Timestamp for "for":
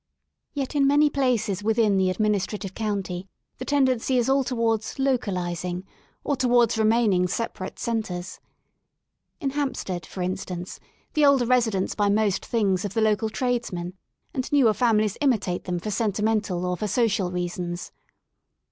10.07-10.23, 15.77-15.91, 16.75-16.87